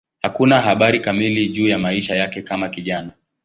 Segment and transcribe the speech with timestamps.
[0.21, 3.11] Hakuna habari kamili juu ya maisha yake kama kijana.